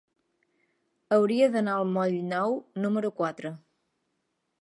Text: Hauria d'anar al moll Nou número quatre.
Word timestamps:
Hauria 1.17 1.49
d'anar 1.55 1.75
al 1.81 1.85
moll 1.97 2.17
Nou 2.31 2.57
número 2.87 3.13
quatre. 3.21 3.53